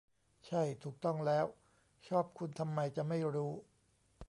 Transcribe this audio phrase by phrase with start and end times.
[0.47, 1.45] ใช่ ถูกต้องแล้ว
[2.07, 3.51] ชอบคุณทำไมจะไม่รู้